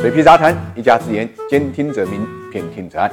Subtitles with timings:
[0.00, 3.10] 水皮杂谈，一家之言，兼听则明，偏听则暗。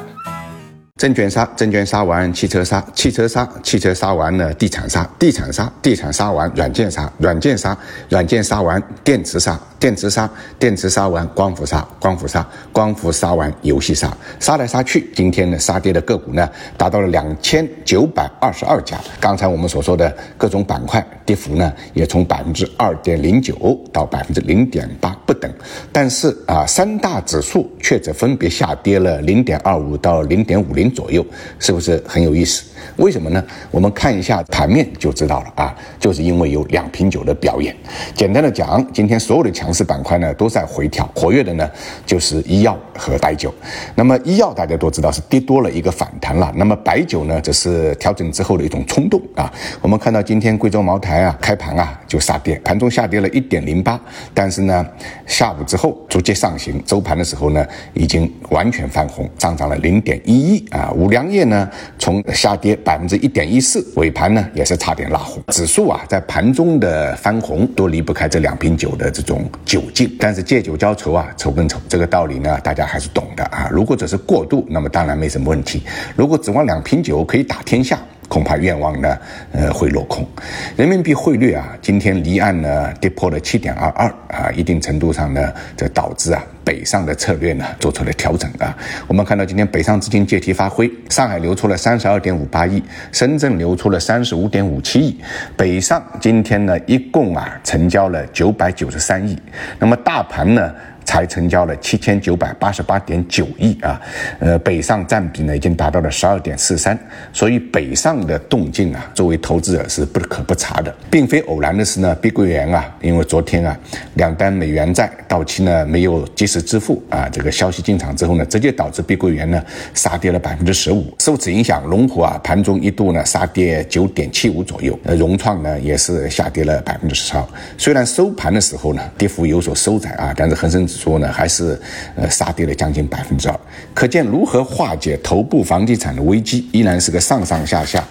[0.98, 7.76] 证券杀，证券杀完，汽车杀，汽车杀，汽车杀完了，地产杀，地产杀，地产杀完，软件杀，软件杀，
[8.08, 10.30] 软件杀完，电池杀，电池杀，
[10.60, 16.48] 电池杀完，光伏杀，光伏杀，光伏杀完，游戏杀，杀来杀去，今天呢，杀跌的个股呢，
[16.78, 18.98] 达到了两千九百二十二家。
[19.20, 25.54] 刚才我们所说的各种板块跌幅呢，也从百分之二点零九到百分之零点八等。
[25.92, 30.86] 但是啊，三大指数却只分别下跌了零点二五到零点五零。
[30.96, 31.26] 左右
[31.60, 32.64] 是不是很有意思？
[32.96, 33.44] 为什么呢？
[33.70, 37.76] 我们看一下盘面就知道了啊，就是因为有两瓶酒的表演。
[38.14, 41.70] 简单的讲，今天所有的强势板块呢都在回调，活跃的呢
[42.06, 43.54] 就是医药和白酒。
[43.96, 49.52] 那么医药大家都知道是跌多了一个反弹了，那么白酒呢则是调整之后的一种冲动啊。
[49.82, 54.00] 我们看到今天贵州茅台啊开盘啊就杀跌，盘中下跌了一点零八，
[54.34, 54.86] 但是呢
[55.26, 60.66] 下午之后逐渐上行，收盘的时候呢已经完全翻红，上涨了零点一一。
[60.70, 65.42] 啊，五粮液呢，从下跌百分之一点一四，尾盘呢也是差点拉红。
[65.48, 70.16] 指数啊，在盘中的翻红都离不开这两瓶酒的这种酒劲。
[70.20, 73.70] 但是借酒浇愁啊，愁更愁，这个道理呢，大家还是懂的啊。
[73.72, 75.84] 如果只是过度，那么当然没什么问题。
[76.16, 78.00] 如果指望两瓶酒可以打天下，
[78.36, 79.18] 恐怕愿望呢，
[79.54, 80.28] 呃，会落空。
[80.76, 88.78] 人民币汇率啊，今天离岸呢跌破了七点二二啊，一定程度上呢，这导致啊北上的策略呢做出了调整啊。
[89.08, 95.18] 我们看到今天北上资金借题发挥，上海流出了三十二点五八亿，深圳流出了三十五点五七亿，
[95.56, 99.40] 北上今天呢一共啊成交了九百九十三亿，
[99.80, 100.74] 那么大盘呢？
[101.06, 104.02] 才成交了七千九百八十八点九亿啊，
[104.40, 106.98] 呃，北上占比呢已经达到了十二点四三，
[107.32, 113.78] 所以北上的动静啊，作为投资者是不可不察的，并非偶然的是呢，碧桂园啊，因为昨天啊
[114.16, 127.44] 两单美元债到期呢没有及时支付啊，这个消息进场之后呢，直接导致碧桂园呢杀跌了百分之十五，受此影响，龙湖啊盘中一度呢杀跌九点七五左右，呃，融创呢也是下跌了百分之十二，
[127.78, 131.80] 虽然收盘的时候呢跌幅有所收窄啊，但是恒生说呢，还是
[132.16, 133.60] 呃杀跌了将近百分之二，
[133.94, 138.04] 可见如何化解头部房地产的危机，依然是个上上下下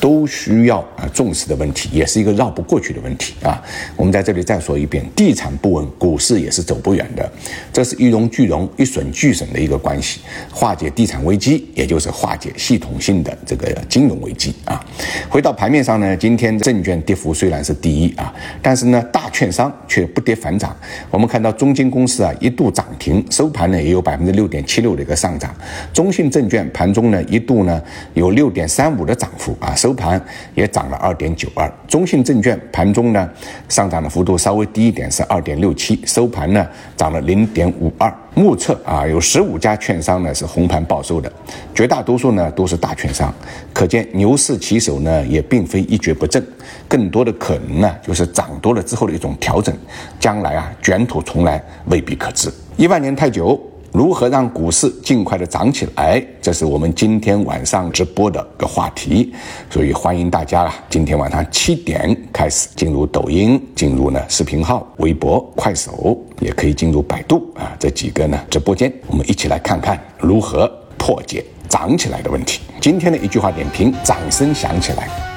[0.00, 3.62] 都需要啊重视的问题，也是一个绕不过去的问题啊。
[3.96, 7.30] 我们在这里再说一遍，地产不稳，股市也是走不远的，
[7.72, 10.20] 这是一荣俱荣、一损俱损的一个关系。
[10.52, 14.84] 化解地产危机，也就是化解系统性的这个金融危机啊。
[15.28, 20.76] 回到盘面上呢，今天证券跌幅虽然是第一啊，但是呢，大券商却不跌反涨。
[21.10, 25.54] 我们看到中金公司啊一度涨停，收盘呢也有百分之六点七六的一个上涨。
[25.92, 27.82] 中信证券盘中呢一度呢
[28.14, 30.22] 有六点三五的涨幅啊，收盘
[30.54, 31.70] 也涨了二点九二。
[31.86, 33.28] 中信证券盘中呢
[33.68, 36.66] 上涨的幅度稍微低一点，是二点六七，收盘呢
[36.96, 38.12] 涨了零点五二。
[38.34, 41.30] 目测啊，有十五家券商呢是红盘报收的，
[41.74, 43.32] 绝大多数呢都是大券商。
[43.74, 46.42] 可见牛市起手呢也并非一蹶不振，
[46.88, 49.76] 更多的可能呢就是涨多了之后的一种调整，
[50.18, 52.48] 将来啊卷土重来未必可知。
[52.76, 53.60] 一万年太久，
[53.90, 56.24] 如何让股市尽快的涨起来？
[56.40, 59.34] 这是我们今天晚上直播的个话题，
[59.68, 72.60] 所以欢迎大家啊，今天晚上七点开始进入抖音，进入呢视频号、微博、快手，也可以进入百度啊这几个呢直播间，我们一起来看看如何破解涨起来的问题。
[72.80, 75.31] 今天的一句话点评：掌声响起来。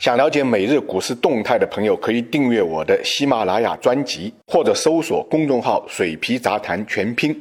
[0.00, 7.38] 想了解每日股市动态的朋友，可以订阅我的喜马拉雅专辑，或者搜索公众号“水皮杂谈全拼”。